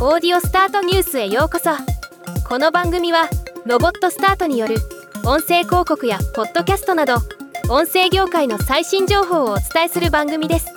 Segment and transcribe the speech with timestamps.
[0.00, 1.70] オーディオスタートニュースへようこそ。
[2.48, 3.28] この番組は
[3.66, 4.76] ロボットスタートによる
[5.24, 7.16] 音声広告やポッドキャストなど
[7.68, 10.68] 音声業界の最新情報をお伝えする番組です。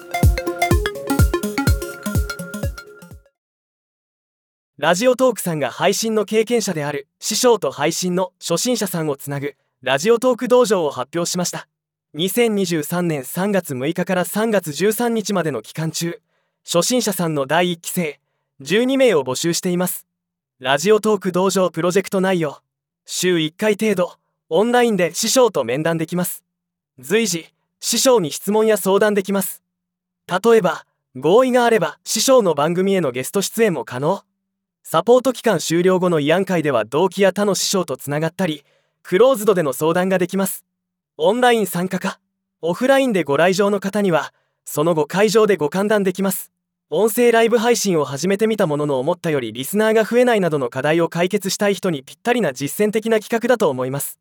[4.79, 9.53] ラジオトークさんが配信の経験者である師匠と配信の初心者さんをつなぐ
[9.83, 11.67] ラジオトーク道場を発表しました。
[12.15, 16.19] 2023年3月6日から3月13日までの期間中
[16.65, 18.20] 初心者さんの第1期生
[18.61, 20.05] 12名を募集しています。
[20.59, 22.59] ラジオトーク道場プロジェクト内容
[23.05, 24.13] 週1回程度
[24.49, 26.43] オンラインで師匠と面談できます。
[26.99, 27.47] 随時
[27.79, 29.63] 師匠に質問や相談できます。
[30.27, 34.21] 例えば合意があれば師匠の番組へのゲスト出演も可能。
[34.83, 38.63] サポート期間終了後の慰安会では同期や他の師匠とつながったり
[39.01, 40.65] クローズドでの相談ができます。
[41.17, 42.19] オンライン参加か
[42.61, 46.51] オフラインでご来場の方にはその後会場でご歓談できます。
[46.93, 54.19] 音声ライブ配信を始めてみたものの思ったよりリスナーが増えないなどの課題を解決したい人にぴったりな実践的な企画だと思います。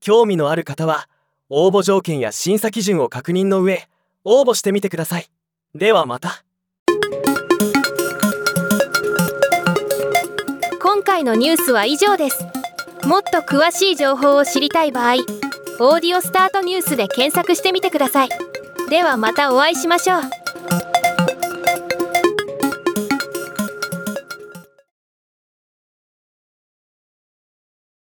[0.00, 1.08] 興味のある方は
[1.48, 3.88] 応募条件や審査基準を確認の上
[4.22, 5.26] 応募してみてください。
[5.74, 6.44] ではまた。
[10.80, 12.46] 今回のニュースは以上です。
[13.04, 15.14] もっと詳しい情報を知りたい場合
[15.80, 18.28] 「オーディオスタートニュース」で検索してみてください。
[18.88, 20.39] ではまたお会いしましょう。